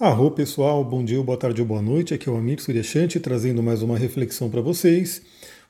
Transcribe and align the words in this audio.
Arro 0.00 0.30
pessoal, 0.30 0.84
bom 0.84 1.04
dia, 1.04 1.20
boa 1.20 1.36
tarde 1.36 1.60
ou 1.60 1.66
boa 1.66 1.82
noite. 1.82 2.14
Aqui 2.14 2.28
é 2.28 2.32
o 2.32 2.36
Amir 2.36 2.62
Suryashanti 2.62 3.18
trazendo 3.18 3.60
mais 3.64 3.82
uma 3.82 3.98
reflexão 3.98 4.48
para 4.48 4.60
vocês. 4.60 5.20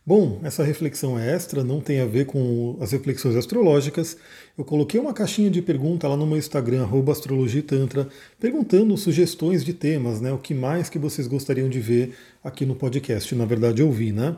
Bom, 0.05 0.39
essa 0.43 0.63
reflexão 0.63 1.19
é 1.19 1.35
extra, 1.35 1.65
não 1.65 1.81
tem 1.81 2.01
a 2.01 2.05
ver 2.05 2.27
com 2.27 2.77
as 2.79 2.93
reflexões 2.93 3.37
astrológicas. 3.37 4.19
Eu 4.59 4.67
coloquei 4.67 5.01
uma 5.01 5.15
caixinha 5.15 5.51
de 5.51 5.63
pergunta 5.63 6.07
lá 6.07 6.15
no 6.15 6.27
meu 6.27 6.37
Instagram, 6.37 6.87
astrologitantra, 7.11 8.07
perguntando 8.39 8.95
sugestões 8.99 9.65
de 9.65 9.73
temas, 9.73 10.21
né? 10.21 10.31
O 10.31 10.37
que 10.37 10.53
mais 10.53 10.91
que 10.91 10.99
vocês 10.99 11.27
gostariam 11.27 11.71
de 11.71 11.81
ver 11.81 12.15
aqui 12.45 12.67
no 12.67 12.75
podcast. 12.75 13.35
Na 13.35 13.47
verdade, 13.47 13.81
eu 13.81 13.91
vi, 13.91 14.13
né? 14.13 14.37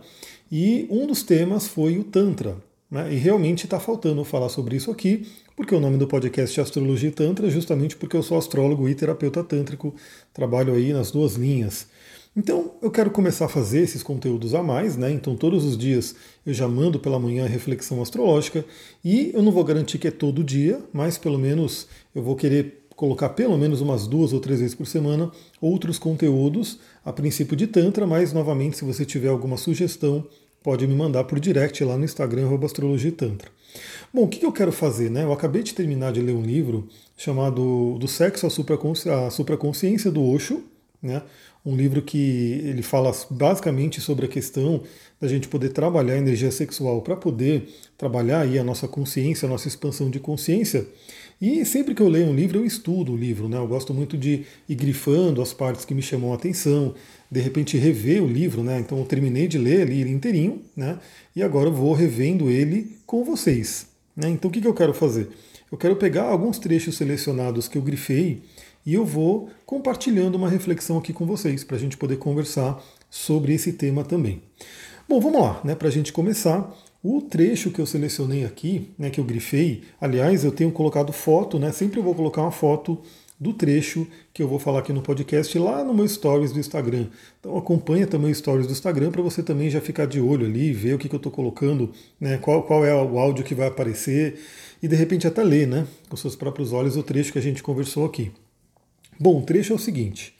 E 0.53 0.87
um 0.89 1.05
dos 1.05 1.25
temas 1.25 1.67
foi 1.67 1.99
o 1.99 2.05
Tantra. 2.05 2.57
Né? 2.91 3.13
E 3.13 3.17
realmente 3.17 3.65
está 3.65 3.79
faltando 3.79 4.25
falar 4.25 4.49
sobre 4.49 4.77
isso 4.77 4.91
aqui, 4.91 5.27
porque 5.55 5.75
o 5.75 5.81
nome 5.81 5.97
do 5.97 6.09
podcast 6.09 6.59
é 6.59 6.63
Astrologia 6.63 7.09
e 7.09 7.13
Tantra, 7.13 7.49
justamente 7.49 7.97
porque 7.97 8.17
eu 8.17 8.23
sou 8.23 8.37
astrólogo 8.37 8.89
e 8.89 8.95
terapeuta 8.95 9.45
tântrico, 9.45 9.95
trabalho 10.35 10.75
aí 10.75 10.93
nas 10.93 11.11
duas 11.11 11.35
linhas. 11.35 11.87
Então 12.37 12.75
eu 12.81 12.91
quero 12.91 13.11
começar 13.11 13.47
a 13.47 13.49
fazer 13.49 13.81
esses 13.81 14.03
conteúdos 14.03 14.55
a 14.55 14.63
mais, 14.63 14.97
né? 14.97 15.11
Então 15.11 15.37
todos 15.37 15.65
os 15.65 15.77
dias 15.77 16.15
eu 16.47 16.55
já 16.55 16.69
mando 16.69 16.99
pela 16.99 17.19
manhã 17.19 17.45
a 17.45 17.49
reflexão 17.49 18.01
astrológica 18.01 18.65
e 19.05 19.33
eu 19.35 19.43
não 19.43 19.51
vou 19.51 19.65
garantir 19.65 19.99
que 19.99 20.09
é 20.09 20.13
todo 20.13 20.45
dia, 20.45 20.81
mas 20.93 21.19
pelo 21.19 21.39
menos 21.39 21.89
eu 22.15 22.23
vou 22.23 22.37
querer 22.37 22.87
colocar 22.95 23.31
pelo 23.31 23.57
menos 23.59 23.81
umas 23.81 24.07
duas 24.07 24.33
ou 24.33 24.41
três 24.41 24.61
vezes 24.61 24.75
por 24.75 24.87
semana 24.87 25.33
outros 25.61 25.99
conteúdos, 25.99 26.79
a 27.05 27.13
princípio 27.13 27.57
de 27.57 27.67
Tantra, 27.67 28.07
mas 28.07 28.33
novamente, 28.33 28.77
se 28.77 28.85
você 28.85 29.05
tiver 29.05 29.29
alguma 29.29 29.57
sugestão, 29.57 30.27
pode 30.63 30.87
me 30.87 30.95
mandar 30.95 31.25
por 31.25 31.41
direct 31.41 31.83
lá 31.85 31.97
no 31.97 32.05
Instagram, 32.05 32.49
Astrologia 32.65 33.13
Tantra. 33.13 33.51
Bom, 34.13 34.25
o 34.25 34.29
que 34.29 34.45
eu 34.45 34.53
quero 34.53 34.73
fazer? 34.73 35.11
Né? 35.11 35.25
Eu 35.25 35.33
acabei 35.33 35.63
de 35.63 35.75
terminar 35.75 36.13
de 36.13 36.21
ler 36.21 36.35
um 36.35 36.43
livro 36.43 36.89
chamado 37.17 37.97
Do 37.99 38.09
Sexo 38.09 38.47
à 38.47 38.51
Supraconsciência, 38.51 39.31
Supraconsciência 39.31 40.11
do 40.11 40.25
Osho, 40.25 40.65
né? 41.03 41.23
um 41.65 41.77
livro 41.77 42.03
que 42.03 42.63
ele 42.65 42.83
fala 42.83 43.13
basicamente 43.31 44.01
sobre 44.01 44.27
a 44.27 44.29
questão 44.29 44.83
da 45.21 45.29
gente 45.29 45.47
poder 45.47 45.71
trabalhar 45.71 46.15
a 46.15 46.19
energia 46.19 46.51
sexual 46.51 47.03
para 47.03 47.15
poder 47.15 47.69
trabalhar 47.97 48.41
aí 48.41 48.59
a 48.59 48.65
nossa 48.65 48.89
consciência, 48.89 49.47
a 49.47 49.49
nossa 49.49 49.69
expansão 49.69 50.11
de 50.11 50.19
consciência. 50.19 50.87
E 51.41 51.65
sempre 51.65 51.95
que 51.95 52.03
eu 52.03 52.09
leio 52.09 52.27
um 52.27 52.35
livro, 52.35 52.59
eu 52.59 52.67
estudo 52.67 53.13
o 53.13 53.17
livro, 53.17 53.49
né? 53.49 53.57
Eu 53.57 53.67
gosto 53.67 53.95
muito 53.95 54.19
de 54.19 54.45
ir 54.69 54.75
grifando 54.75 55.41
as 55.41 55.55
partes 55.55 55.87
que 55.87 55.95
me 55.95 56.03
chamam 56.03 56.33
a 56.33 56.35
atenção, 56.35 56.95
de 57.31 57.41
repente 57.41 57.79
rever 57.79 58.23
o 58.23 58.27
livro, 58.27 58.63
né? 58.63 58.79
Então 58.79 58.99
eu 58.99 59.07
terminei 59.07 59.49
de 59.49 59.57
ler 59.57 59.83
ali 59.83 60.03
ele 60.03 60.11
inteirinho, 60.11 60.61
né? 60.77 60.99
E 61.35 61.43
agora 61.43 61.69
eu 61.69 61.73
vou 61.73 61.95
revendo 61.95 62.51
ele 62.51 62.95
com 63.07 63.25
vocês. 63.25 63.87
Né? 64.15 64.29
Então 64.29 64.51
o 64.51 64.53
que, 64.53 64.61
que 64.61 64.69
eu 64.69 64.75
quero 64.75 64.93
fazer? 64.93 65.31
Eu 65.73 65.79
quero 65.79 65.97
pegar 65.97 66.25
alguns 66.25 66.59
trechos 66.59 66.97
selecionados 66.97 67.69
que 67.69 67.79
eu 67.79 67.83
grifei 67.83 68.43
e 68.85 68.93
eu 68.93 69.07
vou 69.07 69.49
compartilhando 69.65 70.35
uma 70.35 70.49
reflexão 70.49 70.99
aqui 70.99 71.13
com 71.13 71.25
vocês 71.25 71.65
para 71.65 71.77
a 71.77 71.81
gente 71.81 71.97
poder 71.97 72.17
conversar 72.17 72.83
sobre 73.09 73.55
esse 73.55 73.73
tema 73.73 74.05
também. 74.05 74.43
Bom, 75.09 75.21
vamos 75.21 75.41
lá, 75.41 75.61
né? 75.65 75.75
Para 75.75 75.89
a 75.89 75.91
gente 75.91 76.13
começar, 76.13 76.71
o 77.03 77.23
trecho 77.23 77.71
que 77.71 77.81
eu 77.81 77.87
selecionei 77.87 78.45
aqui, 78.45 78.91
né, 78.99 79.09
que 79.09 79.19
eu 79.19 79.25
grifei, 79.25 79.83
aliás, 80.01 80.45
eu 80.45 80.53
tenho 80.53 80.71
colocado 80.71 81.13
foto, 81.13 81.59
né? 81.59 81.73
Sempre 81.73 81.99
eu 81.99 82.03
vou 82.03 82.15
colocar 82.15 82.43
uma 82.43 82.51
foto 82.51 83.01
do 83.41 83.55
trecho 83.55 84.07
que 84.35 84.43
eu 84.43 84.49
vou 84.49 84.59
falar 84.59 84.81
aqui 84.81 84.93
no 84.93 85.01
podcast 85.01 85.59
lá 85.59 85.83
no 85.83 85.95
meu 85.95 86.07
stories 86.07 86.53
do 86.53 86.61
Instagram. 86.61 87.07
Então 87.39 87.57
acompanha 87.57 88.07
também 88.07 88.31
o 88.31 88.35
stories 88.35 88.67
do 88.67 88.73
Instagram 88.73 89.11
para 89.11 89.23
você 89.23 89.43
também 89.43 89.71
já 89.71 89.81
ficar 89.81 90.07
de 90.07 90.21
olho 90.21 90.45
ali, 90.45 90.75
ver 90.75 90.95
o 90.95 90.99
que, 90.99 91.09
que 91.09 91.15
eu 91.15 91.19
estou 91.19 91.33
colocando, 91.33 91.91
né, 92.21 92.37
qual, 92.37 92.63
qual 92.65 92.85
é 92.85 92.95
o 92.95 93.19
áudio 93.19 93.43
que 93.43 93.55
vai 93.55 93.69
aparecer 93.69 94.39
e 94.83 94.87
de 94.87 94.95
repente 94.95 95.27
até 95.27 95.43
ler, 95.43 95.67
né, 95.67 95.87
com 96.11 96.17
seus 96.17 96.37
próprios 96.37 96.71
olhos 96.71 96.99
o 96.99 97.03
trecho 97.03 97.33
que 97.33 97.39
a 97.39 97.43
gente 97.43 97.63
conversou 97.63 98.05
aqui. 98.05 98.31
Bom, 99.19 99.39
o 99.39 99.43
trecho 99.43 99.73
é 99.73 99.77
o 99.77 99.79
seguinte: 99.79 100.35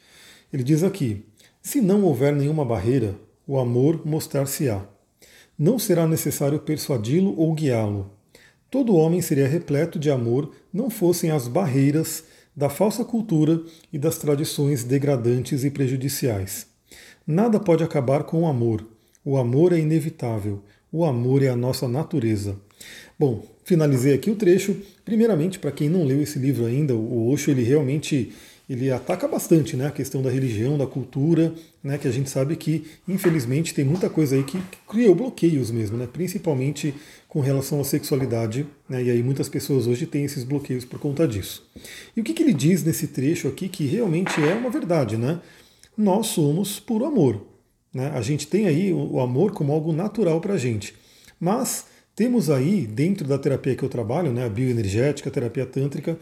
ele 0.53 0.63
diz 0.63 0.83
aqui: 0.83 1.25
se 1.59 1.81
não 1.81 2.03
houver 2.03 2.35
nenhuma 2.35 2.63
barreira, 2.63 3.15
o 3.47 3.57
amor 3.57 4.05
mostrar-se-á. 4.05 4.90
Não 5.57 5.77
será 5.77 6.07
necessário 6.07 6.59
persuadi-lo 6.59 7.37
ou 7.37 7.53
guiá-lo. 7.53 8.11
Todo 8.69 8.95
homem 8.95 9.21
seria 9.21 9.47
repleto 9.47 9.99
de 9.99 10.09
amor, 10.09 10.51
não 10.73 10.89
fossem 10.89 11.29
as 11.29 11.47
barreiras 11.47 12.23
da 12.55 12.69
falsa 12.69 13.03
cultura 13.03 13.61
e 13.91 13.97
das 13.97 14.17
tradições 14.17 14.83
degradantes 14.83 15.63
e 15.63 15.69
prejudiciais. 15.69 16.67
Nada 17.25 17.59
pode 17.59 17.83
acabar 17.83 18.23
com 18.23 18.43
o 18.43 18.47
amor. 18.47 18.85
O 19.23 19.37
amor 19.37 19.73
é 19.73 19.79
inevitável. 19.79 20.63
O 20.91 21.05
amor 21.05 21.43
é 21.43 21.49
a 21.49 21.55
nossa 21.55 21.87
natureza. 21.87 22.57
Bom, 23.17 23.45
finalizei 23.63 24.13
aqui 24.13 24.31
o 24.31 24.35
trecho. 24.35 24.75
Primeiramente, 25.05 25.59
para 25.59 25.71
quem 25.71 25.89
não 25.89 26.03
leu 26.03 26.21
esse 26.21 26.39
livro 26.39 26.65
ainda, 26.65 26.95
o 26.95 27.29
Osho 27.29 27.51
ele 27.51 27.63
realmente 27.63 28.33
ele 28.71 28.89
ataca 28.89 29.27
bastante 29.27 29.75
né, 29.75 29.87
a 29.87 29.91
questão 29.91 30.21
da 30.21 30.29
religião, 30.29 30.77
da 30.77 30.87
cultura, 30.87 31.53
né, 31.83 31.97
que 31.97 32.07
a 32.07 32.11
gente 32.11 32.29
sabe 32.29 32.55
que, 32.55 32.85
infelizmente, 33.05 33.73
tem 33.73 33.83
muita 33.83 34.09
coisa 34.09 34.33
aí 34.33 34.45
que 34.45 34.57
criou 34.87 35.13
bloqueios 35.13 35.69
mesmo, 35.69 35.97
né, 35.97 36.07
principalmente 36.07 36.93
com 37.27 37.41
relação 37.41 37.81
à 37.81 37.83
sexualidade, 37.83 38.65
né, 38.87 39.03
e 39.03 39.11
aí 39.11 39.21
muitas 39.21 39.49
pessoas 39.49 39.87
hoje 39.87 40.05
têm 40.05 40.23
esses 40.23 40.45
bloqueios 40.45 40.85
por 40.85 40.99
conta 40.99 41.27
disso. 41.27 41.69
E 42.15 42.21
o 42.21 42.23
que, 42.23 42.33
que 42.33 42.43
ele 42.43 42.53
diz 42.53 42.81
nesse 42.81 43.07
trecho 43.07 43.49
aqui, 43.49 43.67
que 43.67 43.85
realmente 43.85 44.41
é 44.41 44.53
uma 44.53 44.69
verdade, 44.69 45.17
né? 45.17 45.41
Nós 45.97 46.27
somos 46.27 46.79
puro 46.79 47.03
amor. 47.03 47.45
Né? 47.93 48.09
A 48.15 48.21
gente 48.21 48.47
tem 48.47 48.67
aí 48.67 48.93
o 48.93 49.19
amor 49.19 49.51
como 49.51 49.73
algo 49.73 49.91
natural 49.91 50.39
para 50.39 50.53
a 50.53 50.57
gente. 50.57 50.95
Mas 51.37 51.87
temos 52.15 52.49
aí, 52.49 52.85
dentro 52.85 53.27
da 53.27 53.37
terapia 53.37 53.75
que 53.75 53.83
eu 53.83 53.89
trabalho, 53.89 54.31
né, 54.31 54.45
a 54.45 54.49
bioenergética, 54.49 55.29
a 55.29 55.31
terapia 55.31 55.65
tântrica, 55.65 56.19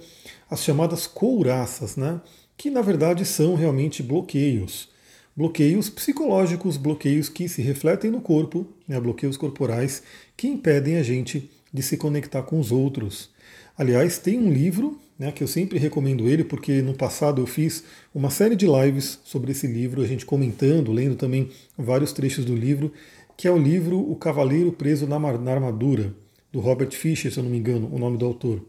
as 0.49 0.63
chamadas 0.63 1.07
couraças, 1.07 1.95
né, 1.95 2.21
que 2.55 2.69
na 2.69 2.81
verdade 2.81 3.25
são 3.25 3.55
realmente 3.55 4.03
bloqueios. 4.03 4.89
Bloqueios 5.35 5.89
psicológicos, 5.89 6.77
bloqueios 6.77 7.29
que 7.29 7.47
se 7.47 7.61
refletem 7.61 8.11
no 8.11 8.21
corpo, 8.21 8.67
né, 8.87 8.99
bloqueios 8.99 9.37
corporais 9.37 10.03
que 10.35 10.47
impedem 10.47 10.97
a 10.97 11.03
gente 11.03 11.49
de 11.73 11.81
se 11.81 11.97
conectar 11.97 12.43
com 12.43 12.59
os 12.59 12.71
outros. 12.71 13.29
Aliás, 13.77 14.17
tem 14.17 14.37
um 14.37 14.51
livro 14.51 14.99
né, 15.17 15.31
que 15.33 15.43
eu 15.43 15.47
sempre 15.47 15.77
recomendo 15.77 16.29
ele, 16.29 16.45
porque 16.45 16.81
no 16.81 16.93
passado 16.93 17.41
eu 17.41 17.45
fiz 17.45 17.83
uma 18.15 18.29
série 18.29 18.55
de 18.55 18.65
lives 18.65 19.19
sobre 19.23 19.51
esse 19.51 19.67
livro, 19.67 20.01
a 20.01 20.07
gente 20.07 20.25
comentando, 20.25 20.93
lendo 20.93 21.15
também 21.15 21.49
vários 21.77 22.13
trechos 22.13 22.45
do 22.45 22.55
livro, 22.55 22.91
que 23.39 23.47
é 23.47 23.51
o 23.51 23.57
livro 23.57 23.97
O 23.97 24.17
Cavaleiro 24.17 24.69
Preso 24.69 25.07
na 25.07 25.15
Armadura, 25.15 26.13
do 26.51 26.59
Robert 26.59 26.91
Fisher, 26.91 27.31
se 27.31 27.39
eu 27.39 27.43
não 27.45 27.49
me 27.49 27.57
engano, 27.57 27.89
o 27.89 27.97
nome 27.97 28.17
do 28.17 28.25
autor. 28.25 28.61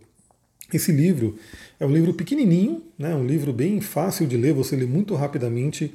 Esse 0.73 0.93
livro 0.93 1.35
é 1.81 1.85
um 1.85 1.91
livro 1.91 2.15
pequenininho, 2.15 2.81
né, 2.97 3.13
um 3.13 3.27
livro 3.27 3.53
bem 3.53 3.81
fácil 3.81 4.29
de 4.29 4.37
ler, 4.37 4.55
você 4.55 4.77
lê 4.77 4.87
muito 4.87 5.17
rapidamente. 5.17 5.93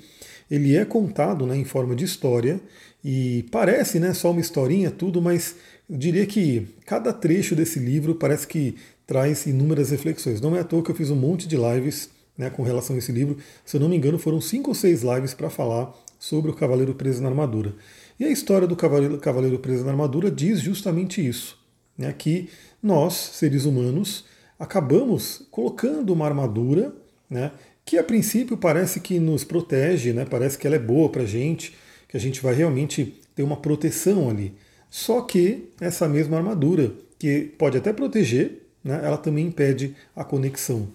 Ele 0.52 0.76
é 0.76 0.84
contado 0.84 1.46
né, 1.46 1.56
em 1.56 1.64
forma 1.64 1.96
de 1.96 2.04
história 2.04 2.60
e 3.02 3.46
parece 3.50 3.98
né, 3.98 4.14
só 4.14 4.32
uma 4.32 4.42
historinha, 4.42 4.92
tudo, 4.92 5.22
mas 5.22 5.56
eu 5.90 5.98
diria 5.98 6.26
que 6.26 6.68
cada 6.86 7.14
trecho 7.14 7.56
desse 7.56 7.80
livro 7.80 8.16
parece 8.16 8.46
que 8.46 8.76
traz 9.08 9.46
inúmeras 9.46 9.92
reflexões. 9.92 10.42
Não 10.42 10.54
é 10.54 10.60
à 10.60 10.66
toa 10.66 10.84
que 10.84 10.92
eu 10.92 10.96
fiz 10.96 11.10
um 11.10 11.16
monte 11.16 11.48
de 11.48 11.56
lives 11.56 12.10
né, 12.38 12.50
com 12.50 12.62
relação 12.62 12.98
a 12.98 13.00
esse 13.00 13.14
livro. 13.14 13.38
Se 13.64 13.78
eu 13.78 13.80
não 13.80 13.88
me 13.88 13.96
engano, 13.96 14.20
foram 14.20 14.42
cinco 14.42 14.72
ou 14.72 14.76
seis 14.76 15.02
lives 15.02 15.34
para 15.34 15.50
falar 15.50 15.96
sobre 16.20 16.52
o 16.52 16.54
Cavaleiro 16.54 16.94
Preso 16.96 17.22
na 17.22 17.30
Armadura. 17.30 17.74
E 18.20 18.26
a 18.26 18.30
história 18.30 18.68
do 18.68 18.76
Cavaleiro, 18.76 19.18
Cavaleiro 19.18 19.60
Preso 19.60 19.84
na 19.84 19.92
Armadura 19.92 20.32
diz 20.32 20.62
justamente 20.62 21.26
isso: 21.26 21.58
né, 21.98 22.14
que 22.18 22.50
nós, 22.82 23.14
seres 23.14 23.66
humanos, 23.66 24.26
acabamos 24.60 25.46
colocando 25.52 26.14
uma 26.14 26.26
armadura, 26.26 26.94
né, 27.30 27.52
que 27.84 27.98
a 27.98 28.04
princípio 28.04 28.58
parece 28.58 29.00
que 29.00 29.20
nos 29.20 29.44
protege, 29.44 30.14
né, 30.14 30.26
parece 30.26 30.58
que 30.58 30.66
ela 30.66 30.76
é 30.76 30.80
boa 30.80 31.10
para 31.10 31.24
a 31.24 31.28
gente, 31.28 31.76
que 32.08 32.18
a 32.18 32.20
gente 32.20 32.42
vai 32.42 32.54
realmente 32.54 33.20
ter 33.36 33.44
uma 33.44 33.58
proteção 33.58 34.30
ali. 34.30 34.54
Só 34.90 35.22
que 35.22 35.70
essa 35.80 36.08
mesma 36.08 36.38
armadura, 36.38 36.94
que 37.20 37.42
pode 37.58 37.78
até 37.78 37.92
proteger, 37.92 38.64
né, 38.84 39.02
ela 39.04 39.18
também 39.18 39.48
impede 39.48 39.96
a 40.16 40.24
conexão. 40.24 40.88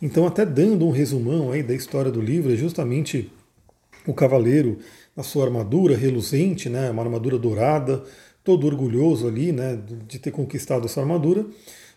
Então, 0.00 0.26
até 0.26 0.44
dando 0.44 0.86
um 0.86 0.90
resumão 0.90 1.50
aí 1.50 1.62
da 1.62 1.74
história 1.74 2.10
do 2.10 2.20
livro, 2.20 2.52
é 2.52 2.56
justamente 2.56 3.30
o 4.06 4.14
cavaleiro 4.14 4.78
na 5.16 5.22
sua 5.22 5.44
armadura 5.44 5.96
reluzente, 5.96 6.68
né, 6.68 6.90
uma 6.90 7.02
armadura 7.02 7.38
dourada, 7.38 8.02
todo 8.42 8.66
orgulhoso 8.66 9.26
ali 9.26 9.52
né, 9.52 9.78
de 10.06 10.18
ter 10.18 10.30
conquistado 10.30 10.86
essa 10.86 11.00
armadura. 11.00 11.46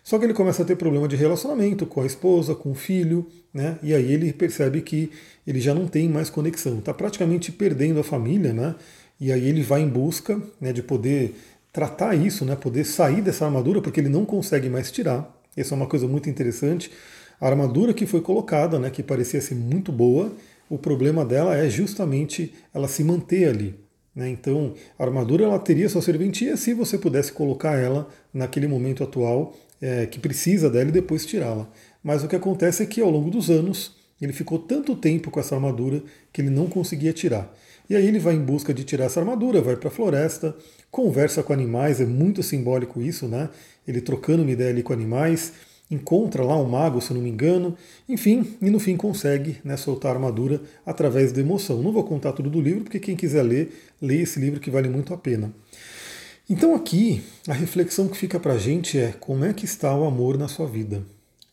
Só 0.06 0.20
que 0.20 0.24
ele 0.24 0.34
começa 0.34 0.62
a 0.62 0.64
ter 0.64 0.76
problema 0.76 1.08
de 1.08 1.16
relacionamento 1.16 1.84
com 1.84 2.00
a 2.00 2.06
esposa, 2.06 2.54
com 2.54 2.70
o 2.70 2.74
filho, 2.76 3.26
né? 3.52 3.76
E 3.82 3.92
aí 3.92 4.12
ele 4.12 4.32
percebe 4.32 4.80
que 4.80 5.10
ele 5.44 5.58
já 5.58 5.74
não 5.74 5.88
tem 5.88 6.08
mais 6.08 6.30
conexão, 6.30 6.78
está 6.78 6.94
praticamente 6.94 7.50
perdendo 7.50 7.98
a 7.98 8.04
família, 8.04 8.52
né? 8.52 8.76
E 9.18 9.32
aí 9.32 9.48
ele 9.48 9.62
vai 9.62 9.80
em 9.80 9.88
busca 9.88 10.40
né, 10.60 10.72
de 10.72 10.80
poder 10.80 11.34
tratar 11.72 12.14
isso, 12.14 12.44
né? 12.44 12.54
Poder 12.54 12.84
sair 12.84 13.20
dessa 13.20 13.46
armadura, 13.46 13.80
porque 13.82 13.98
ele 13.98 14.08
não 14.08 14.24
consegue 14.24 14.68
mais 14.68 14.92
tirar. 14.92 15.28
Essa 15.56 15.74
é 15.74 15.76
uma 15.76 15.88
coisa 15.88 16.06
muito 16.06 16.30
interessante. 16.30 16.88
A 17.40 17.48
armadura 17.48 17.92
que 17.92 18.06
foi 18.06 18.20
colocada, 18.20 18.78
né, 18.78 18.90
que 18.90 19.02
parecia 19.02 19.40
ser 19.40 19.56
muito 19.56 19.90
boa, 19.90 20.32
o 20.68 20.78
problema 20.78 21.24
dela 21.24 21.56
é 21.56 21.68
justamente 21.68 22.54
ela 22.74 22.88
se 22.88 23.04
manter 23.04 23.48
ali. 23.48 23.74
Né? 24.14 24.28
Então, 24.30 24.74
a 24.98 25.04
armadura 25.04 25.44
ela 25.44 25.58
teria 25.58 25.88
sua 25.88 26.02
serventia 26.02 26.56
se 26.56 26.72
você 26.72 26.96
pudesse 26.96 27.32
colocar 27.32 27.76
ela 27.76 28.08
naquele 28.32 28.66
momento 28.66 29.04
atual 29.04 29.54
é, 29.80 30.06
que 30.06 30.18
precisa 30.18 30.70
dela 30.70 30.88
e 30.88 30.92
depois 30.92 31.26
tirá-la. 31.26 31.68
Mas 32.02 32.24
o 32.24 32.28
que 32.28 32.36
acontece 32.36 32.82
é 32.82 32.86
que 32.86 33.00
ao 33.00 33.10
longo 33.10 33.30
dos 33.30 33.50
anos 33.50 33.96
ele 34.20 34.32
ficou 34.32 34.58
tanto 34.58 34.96
tempo 34.96 35.30
com 35.30 35.38
essa 35.38 35.54
armadura 35.54 36.02
que 36.32 36.40
ele 36.40 36.50
não 36.50 36.66
conseguia 36.66 37.12
tirar. 37.12 37.54
E 37.88 37.94
aí 37.94 38.06
ele 38.06 38.18
vai 38.18 38.34
em 38.34 38.42
busca 38.42 38.72
de 38.74 38.82
tirar 38.82 39.04
essa 39.04 39.20
armadura, 39.20 39.60
vai 39.60 39.76
para 39.76 39.88
a 39.88 39.92
floresta, 39.92 40.56
conversa 40.90 41.42
com 41.42 41.52
animais, 41.52 42.00
é 42.00 42.06
muito 42.06 42.42
simbólico 42.42 43.00
isso, 43.00 43.28
né? 43.28 43.48
Ele 43.86 44.00
trocando 44.00 44.42
uma 44.42 44.50
ideia 44.50 44.70
ali 44.70 44.82
com 44.82 44.92
animais, 44.92 45.52
encontra 45.90 46.42
lá 46.42 46.56
um 46.56 46.68
mago, 46.68 47.00
se 47.00 47.14
não 47.14 47.20
me 47.20 47.30
engano, 47.30 47.76
enfim, 48.08 48.56
e 48.60 48.70
no 48.70 48.80
fim 48.80 48.96
consegue 48.96 49.58
né, 49.64 49.76
soltar 49.76 50.12
a 50.12 50.14
armadura 50.14 50.60
através 50.84 51.32
da 51.32 51.40
emoção. 51.40 51.82
Não 51.82 51.92
vou 51.92 52.04
contar 52.04 52.32
tudo 52.32 52.50
do 52.50 52.60
livro, 52.60 52.82
porque 52.84 52.98
quem 52.98 53.16
quiser 53.16 53.42
ler, 53.42 53.72
lê 54.00 54.22
esse 54.22 54.40
livro 54.40 54.60
que 54.60 54.70
vale 54.70 54.88
muito 54.88 55.14
a 55.14 55.16
pena. 55.16 55.52
Então 56.48 56.74
aqui, 56.74 57.22
a 57.48 57.52
reflexão 57.52 58.08
que 58.08 58.16
fica 58.16 58.38
para 58.38 58.54
a 58.54 58.58
gente 58.58 58.98
é 58.98 59.12
como 59.18 59.44
é 59.44 59.52
que 59.52 59.64
está 59.64 59.96
o 59.96 60.04
amor 60.04 60.38
na 60.38 60.48
sua 60.48 60.66
vida? 60.66 61.04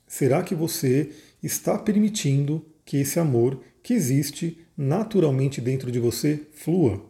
Será 0.07 0.43
que 0.43 0.53
você 0.53 1.09
está 1.41 1.77
permitindo 1.77 2.63
que 2.85 2.97
esse 2.97 3.19
amor 3.19 3.59
que 3.81 3.93
existe 3.93 4.59
naturalmente 4.77 5.59
dentro 5.59 5.91
de 5.91 5.99
você 5.99 6.41
flua? 6.53 7.03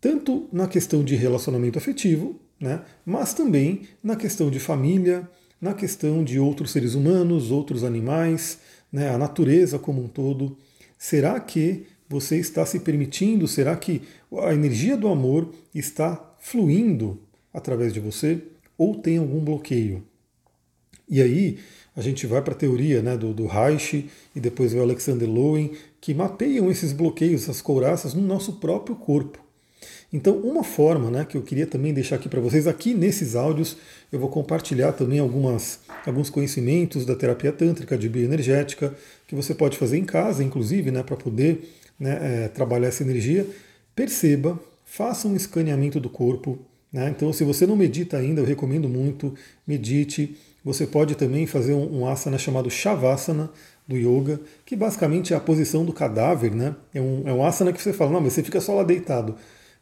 Tanto 0.00 0.48
na 0.52 0.66
questão 0.66 1.04
de 1.04 1.14
relacionamento 1.14 1.78
afetivo, 1.78 2.40
né, 2.60 2.82
mas 3.06 3.32
também 3.34 3.82
na 4.02 4.16
questão 4.16 4.50
de 4.50 4.58
família, 4.58 5.28
na 5.64 5.72
questão 5.72 6.22
de 6.22 6.38
outros 6.38 6.72
seres 6.72 6.94
humanos, 6.94 7.50
outros 7.50 7.84
animais, 7.84 8.58
né, 8.92 9.08
a 9.08 9.16
natureza 9.16 9.78
como 9.78 10.04
um 10.04 10.08
todo. 10.08 10.58
Será 10.98 11.40
que 11.40 11.86
você 12.06 12.36
está 12.36 12.66
se 12.66 12.80
permitindo? 12.80 13.48
Será 13.48 13.74
que 13.74 14.02
a 14.42 14.52
energia 14.52 14.94
do 14.94 15.08
amor 15.08 15.54
está 15.74 16.22
fluindo 16.38 17.18
através 17.50 17.94
de 17.94 17.98
você? 17.98 18.42
Ou 18.76 18.96
tem 18.96 19.16
algum 19.16 19.42
bloqueio? 19.42 20.04
E 21.08 21.22
aí 21.22 21.58
a 21.96 22.02
gente 22.02 22.26
vai 22.26 22.42
para 22.42 22.52
a 22.52 22.58
teoria 22.58 23.00
né, 23.00 23.16
do, 23.16 23.32
do 23.32 23.46
Reich 23.46 24.10
e 24.36 24.40
depois 24.40 24.74
o 24.74 24.80
Alexander 24.80 25.26
Lowen, 25.26 25.72
que 25.98 26.12
mapeiam 26.12 26.70
esses 26.70 26.92
bloqueios, 26.92 27.44
essas 27.44 27.62
couraças 27.62 28.12
no 28.12 28.20
nosso 28.20 28.54
próprio 28.54 28.96
corpo. 28.96 29.42
Então, 30.14 30.36
uma 30.36 30.62
forma 30.62 31.10
né, 31.10 31.26
que 31.28 31.36
eu 31.36 31.42
queria 31.42 31.66
também 31.66 31.92
deixar 31.92 32.14
aqui 32.14 32.28
para 32.28 32.40
vocês, 32.40 32.68
aqui 32.68 32.94
nesses 32.94 33.34
áudios, 33.34 33.76
eu 34.12 34.18
vou 34.20 34.28
compartilhar 34.28 34.92
também 34.92 35.18
algumas, 35.18 35.80
alguns 36.06 36.30
conhecimentos 36.30 37.04
da 37.04 37.16
terapia 37.16 37.50
tântrica, 37.50 37.98
de 37.98 38.08
bioenergética, 38.08 38.94
que 39.26 39.34
você 39.34 39.52
pode 39.52 39.76
fazer 39.76 39.98
em 39.98 40.04
casa, 40.04 40.44
inclusive, 40.44 40.92
né, 40.92 41.02
para 41.02 41.16
poder 41.16 41.68
né, 41.98 42.44
é, 42.44 42.48
trabalhar 42.48 42.86
essa 42.86 43.02
energia. 43.02 43.44
Perceba, 43.92 44.56
faça 44.84 45.26
um 45.26 45.34
escaneamento 45.34 45.98
do 45.98 46.08
corpo. 46.08 46.60
Né? 46.92 47.08
Então, 47.10 47.32
se 47.32 47.42
você 47.42 47.66
não 47.66 47.74
medita 47.74 48.16
ainda, 48.16 48.40
eu 48.40 48.44
recomendo 48.44 48.88
muito, 48.88 49.34
medite. 49.66 50.36
Você 50.64 50.86
pode 50.86 51.16
também 51.16 51.44
fazer 51.44 51.72
um, 51.72 52.02
um 52.02 52.06
asana 52.06 52.38
chamado 52.38 52.70
Shavasana, 52.70 53.50
do 53.86 53.96
yoga, 53.96 54.40
que 54.64 54.76
basicamente 54.76 55.34
é 55.34 55.36
a 55.36 55.40
posição 55.40 55.84
do 55.84 55.92
cadáver, 55.92 56.54
né? 56.54 56.74
É 56.94 57.02
um, 57.02 57.22
é 57.26 57.32
um 57.34 57.44
asana 57.44 57.70
que 57.70 57.82
você 57.82 57.92
fala, 57.92 58.12
não, 58.12 58.20
mas 58.20 58.32
você 58.32 58.42
fica 58.42 58.58
só 58.58 58.74
lá 58.74 58.82
deitado 58.82 59.34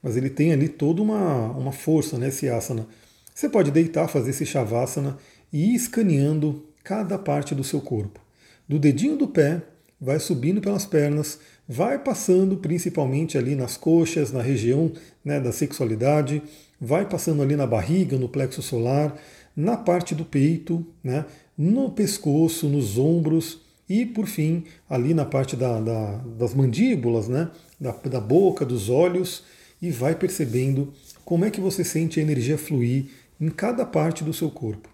mas 0.03 0.17
ele 0.17 0.29
tem 0.29 0.53
ali 0.53 0.69
toda 0.69 1.01
uma, 1.01 1.51
uma 1.53 1.73
força, 1.73 2.19
né, 2.19 2.29
esse 2.29 2.49
asana. 2.49 2.87
Você 3.35 3.49
pode 3.49 3.71
deitar, 3.71 4.09
fazer 4.09 4.31
esse 4.31 4.45
shavasana 4.45 5.17
e 5.53 5.73
ir 5.73 5.75
escaneando 5.75 6.67
cada 6.83 7.17
parte 7.19 7.55
do 7.55 7.63
seu 7.63 7.81
corpo. 7.81 8.21
Do 8.69 8.79
dedinho 8.79 9.17
do 9.17 9.29
pé, 9.29 9.63
vai 10.01 10.19
subindo 10.19 10.61
pelas 10.61 10.85
pernas, 10.85 11.39
vai 11.69 11.99
passando 11.99 12.57
principalmente 12.57 13.39
ali 13.39 13.55
nas 13.55 13.77
coxas, 13.77 14.33
na 14.33 14.43
região 14.43 14.91
né, 15.25 15.39
da 15.39 15.53
sexualidade, 15.53 16.43
vai 16.81 17.09
passando 17.09 17.41
ali 17.41 17.55
na 17.55 17.67
barriga, 17.67 18.19
no 18.19 18.29
plexo 18.29 18.61
solar, 18.61 19.17
na 19.55 19.77
parte 19.77 20.15
do 20.15 20.25
peito, 20.25 20.85
né, 21.05 21.25
no 21.57 21.91
pescoço, 21.91 22.69
nos 22.69 22.99
ombros 22.99 23.61
e, 23.89 24.05
por 24.05 24.27
fim, 24.27 24.65
ali 24.91 25.15
na 25.15 25.25
parte 25.25 25.55
da, 25.55 25.81
da, 25.81 26.17
das 26.39 26.55
mandíbulas, 26.55 27.29
né, 27.29 27.51
da, 27.79 27.93
da 27.93 28.21
boca, 28.21 28.65
dos 28.65 28.89
olhos 28.89 29.45
e 29.83 29.91
vai 29.91 30.15
percebendo 30.15 30.93
como 31.25 31.45
é 31.45 31.51
que 31.51 31.61
você 31.61 31.83
sente 31.83 32.21
a 32.21 32.23
energia 32.23 32.57
fluir 32.57 33.07
em 33.41 33.49
cada 33.49 33.85
parte 33.85 34.23
do 34.23 34.33
seu 34.33 34.49
corpo. 34.49 34.89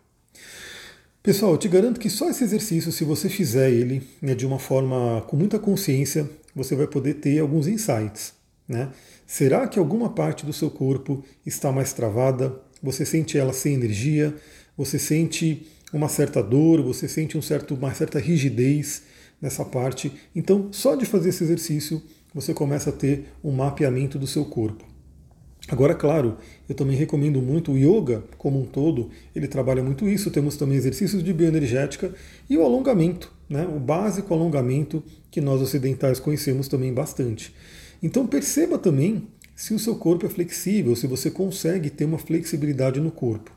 Pessoal, 1.23 1.53
eu 1.53 1.59
te 1.59 1.69
garanto 1.69 2.01
que 2.01 2.09
só 2.09 2.31
esse 2.31 2.43
exercício, 2.43 2.91
se 2.91 3.05
você 3.05 3.29
fizer 3.29 3.71
ele 3.71 4.03
né, 4.23 4.35
de 4.35 4.47
uma 4.47 4.59
forma 4.59 5.21
com 5.29 5.37
muita 5.37 5.59
consciência, 5.59 6.29
você 6.55 6.75
vai 6.75 6.87
poder 6.87 7.15
ter 7.15 7.39
alguns 7.39 7.67
insights. 7.67 8.33
Né? 8.67 8.91
Será 9.27 9.69
que 9.69 9.79
alguma 9.79 10.11
parte 10.11 10.47
do 10.47 10.53
seu 10.55 10.71
corpo 10.71 11.23
está 11.45 11.71
mais 11.71 11.93
travada? 11.93 12.59
Você 12.83 13.05
sente 13.05 13.37
ela 13.37 13.53
sem 13.53 13.75
energia? 13.75 14.35
Você 14.77 14.99
sente 14.99 15.67
uma 15.93 16.09
certa 16.09 16.43
dor? 16.43 16.83
Você 16.83 17.07
sente 17.07 17.37
um 17.37 17.43
certo, 17.43 17.75
uma 17.75 17.93
certa 17.93 18.19
rigidez 18.19 19.03
nessa 19.41 19.65
parte? 19.65 20.11
Então, 20.35 20.69
só 20.73 20.95
de 20.95 21.05
fazer 21.05 21.29
esse 21.29 21.45
exercício, 21.45 22.03
você 22.35 22.53
começa 22.55 22.91
a 22.91 22.93
ter 22.93 23.33
um 23.43 23.53
mapeamento 23.53 24.19
do 24.19 24.27
seu 24.27 24.45
corpo. 24.45 24.85
Agora, 25.69 25.95
claro, 25.95 26.39
eu 26.67 26.75
também 26.75 26.97
recomendo 26.97 27.43
muito 27.43 27.73
o 27.73 27.77
yoga 27.77 28.25
como 28.39 28.61
um 28.61 28.65
todo, 28.65 29.11
ele 29.37 29.47
trabalha 29.47 29.83
muito 29.83 30.09
isso. 30.09 30.31
Temos 30.31 30.57
também 30.57 30.79
exercícios 30.79 31.23
de 31.23 31.33
bioenergética 31.33 32.15
e 32.49 32.57
o 32.57 32.63
alongamento, 32.63 33.31
né? 33.51 33.67
o 33.67 33.79
básico 33.79 34.33
alongamento 34.33 35.03
que 35.31 35.43
nós 35.43 35.61
ocidentais 35.61 36.19
conhecemos 36.19 36.69
também 36.69 36.93
bastante. 36.93 37.55
Então, 38.03 38.27
perceba 38.27 38.79
também 38.79 39.27
se 39.55 39.75
o 39.75 39.79
seu 39.79 39.97
corpo 39.97 40.25
é 40.25 40.29
flexível, 40.29 40.97
se 40.97 41.07
você 41.07 41.31
consegue 41.31 41.91
ter 41.91 42.07
uma 42.07 42.19
flexibilidade 42.19 42.99
no 43.01 43.11
corpo. 43.11 43.51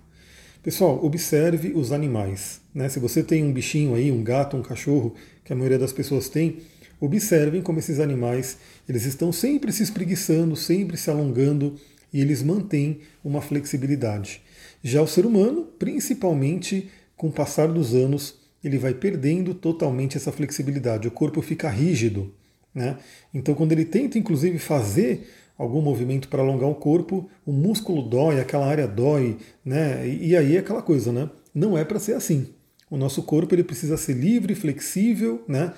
Pessoal, 0.62 1.04
observe 1.04 1.72
os 1.74 1.92
animais. 1.92 2.60
Né? 2.74 2.90
Se 2.90 3.00
você 3.00 3.24
tem 3.24 3.44
um 3.44 3.54
bichinho 3.54 3.96
aí, 3.96 4.12
um 4.12 4.24
gato, 4.24 4.58
um 4.58 4.62
cachorro, 4.62 5.16
que 5.46 5.54
a 5.54 5.56
maioria 5.56 5.80
das 5.80 5.94
pessoas 5.94 6.28
tem, 6.28 6.58
Observem 7.02 7.64
como 7.64 7.80
esses 7.80 8.00
animais 8.00 8.60
eles 8.88 9.06
estão 9.06 9.32
sempre 9.32 9.74
se 9.74 9.82
espreguiçando, 9.82 10.56
sempre 10.56 10.96
se 10.96 11.10
alongando 11.10 11.76
e 12.14 12.22
eles 12.22 12.44
mantêm 12.44 13.00
uma 13.24 13.42
flexibilidade. 13.42 14.42
Já 14.84 15.02
o 15.02 15.08
ser 15.08 15.26
humano, 15.26 15.64
principalmente 15.80 16.90
com 17.18 17.28
o 17.28 17.32
passar 17.32 17.68
dos 17.68 17.96
anos, 17.96 18.36
ele 18.64 18.78
vai 18.78 18.94
perdendo 18.94 19.56
totalmente 19.56 20.16
essa 20.16 20.32
flexibilidade. 20.32 21.08
O 21.08 21.12
corpo 21.12 21.42
fica 21.42 21.70
rígido. 21.70 22.32
Né? 22.74 22.98
Então, 23.34 23.56
quando 23.56 23.72
ele 23.72 23.84
tenta, 23.84 24.18
inclusive, 24.18 24.60
fazer 24.60 25.28
algum 25.58 25.82
movimento 25.82 26.28
para 26.28 26.42
alongar 26.42 26.70
o 26.70 26.76
corpo, 26.76 27.30
o 27.46 27.52
músculo 27.52 28.02
dói, 28.02 28.40
aquela 28.40 28.66
área 28.66 28.88
dói, 28.88 29.38
né? 29.64 30.08
E 30.08 30.36
aí 30.36 30.56
é 30.56 30.60
aquela 30.60 30.82
coisa, 30.82 31.12
né? 31.12 31.30
Não 31.54 31.78
é 31.78 31.84
para 31.84 32.00
ser 32.00 32.14
assim. 32.14 32.48
O 32.90 32.98
nosso 32.98 33.22
corpo 33.24 33.54
ele 33.54 33.64
precisa 33.64 33.96
ser 33.98 34.14
livre, 34.14 34.56
flexível, 34.56 35.44
né? 35.48 35.74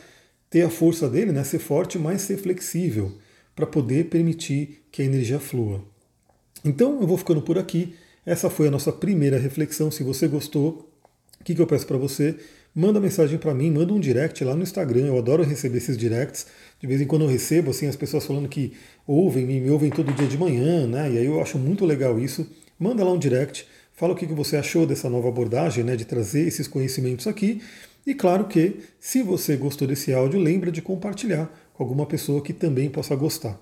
Ter 0.54 0.62
a 0.62 0.70
força 0.70 1.10
dele, 1.10 1.32
né, 1.32 1.44
ser 1.44 1.58
forte, 1.58 1.98
mas 1.98 2.22
ser 2.22 2.38
flexível, 2.38 3.12
para 3.56 3.66
poder 3.66 4.06
permitir 4.06 4.84
que 4.92 5.02
a 5.02 5.06
energia 5.06 5.40
flua. 5.40 5.84
Então 6.64 7.02
eu 7.02 7.08
vou 7.08 7.18
ficando 7.18 7.42
por 7.42 7.58
aqui. 7.58 7.96
Essa 8.24 8.52
foi 8.52 8.68
a 8.68 8.72
nossa 8.72 8.92
primeira 8.92 9.40
reflexão. 9.40 9.90
Se 9.90 10.04
você 10.04 10.28
gostou, 10.28 10.88
o 11.42 11.44
que, 11.44 11.56
que 11.56 11.62
eu 11.62 11.66
peço 11.66 11.88
para 11.88 11.98
você? 11.98 12.36
Manda 12.76 13.00
mensagem 13.00 13.40
para 13.40 13.52
mim, 13.52 13.72
manda 13.72 13.94
um 13.94 14.00
direct 14.00 14.44
lá 14.44 14.56
no 14.56 14.62
Instagram. 14.62 15.08
Eu 15.08 15.18
adoro 15.18 15.42
receber 15.42 15.80
esses 15.80 15.98
directs. 15.98 16.46
De 16.80 16.86
vez 16.86 17.02
em 17.02 17.08
quando 17.08 17.24
eu 17.24 17.30
recebo 17.30 17.72
assim 17.72 17.88
as 17.88 17.96
pessoas 17.96 18.24
falando 18.24 18.48
que 18.48 18.74
ouvem, 19.08 19.48
me, 19.48 19.68
ouvem 19.72 19.90
todo 19.90 20.14
dia 20.14 20.28
de 20.28 20.38
manhã, 20.38 20.86
né? 20.86 21.14
E 21.14 21.18
aí 21.18 21.26
eu 21.26 21.42
acho 21.42 21.58
muito 21.58 21.84
legal 21.84 22.20
isso. 22.20 22.48
Manda 22.78 23.04
lá 23.04 23.12
um 23.12 23.18
direct, 23.18 23.66
fala 23.92 24.14
o 24.14 24.16
que, 24.16 24.28
que 24.28 24.34
você 24.34 24.56
achou 24.56 24.86
dessa 24.86 25.10
nova 25.10 25.30
abordagem, 25.30 25.84
né? 25.84 25.96
De 25.96 26.06
trazer 26.06 26.48
esses 26.48 26.68
conhecimentos 26.68 27.26
aqui. 27.26 27.60
E 28.06 28.14
claro 28.14 28.46
que, 28.46 28.80
se 29.00 29.24
você 29.24 29.56
gostou 29.56 29.88
desse 29.88 30.14
áudio, 30.14 30.40
lembra 30.40 30.72
de 30.72 30.82
compartilhar 30.82 31.50
com 31.74 31.84
alguma 31.84 32.06
pessoa 32.06 32.42
que 32.42 32.54
também 32.54 32.90
possa 32.90 33.16
gostar. 33.16 33.60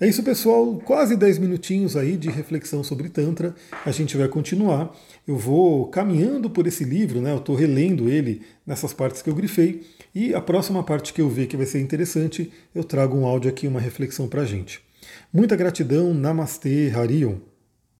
É 0.00 0.06
isso, 0.06 0.22
pessoal. 0.22 0.80
Quase 0.84 1.16
10 1.16 1.38
minutinhos 1.38 1.96
aí 1.96 2.16
de 2.16 2.30
reflexão 2.30 2.82
sobre 2.82 3.08
Tantra. 3.08 3.54
A 3.84 3.90
gente 3.90 4.16
vai 4.16 4.28
continuar. 4.28 4.94
Eu 5.26 5.36
vou 5.36 5.86
caminhando 5.88 6.48
por 6.48 6.66
esse 6.66 6.84
livro, 6.84 7.20
né? 7.20 7.32
Eu 7.32 7.38
estou 7.38 7.54
relendo 7.54 8.08
ele 8.08 8.42
nessas 8.66 8.92
partes 8.92 9.22
que 9.22 9.28
eu 9.28 9.34
grifei. 9.34 9.82
E 10.14 10.34
a 10.34 10.40
próxima 10.40 10.82
parte 10.82 11.12
que 11.12 11.20
eu 11.20 11.28
ver 11.28 11.46
que 11.46 11.56
vai 11.56 11.66
ser 11.66 11.80
interessante, 11.80 12.50
eu 12.74 12.84
trago 12.84 13.16
um 13.16 13.26
áudio 13.26 13.50
aqui, 13.50 13.66
uma 13.66 13.80
reflexão 13.80 14.28
para 14.28 14.42
a 14.42 14.46
gente. 14.46 14.80
Muita 15.32 15.56
gratidão. 15.56 16.14
Namastê, 16.14 16.90
Harion. 16.94 17.36